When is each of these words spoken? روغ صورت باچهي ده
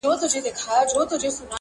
روغ 0.07 0.17
صورت 0.27 0.45
باچهي 1.11 1.29
ده 1.29 1.43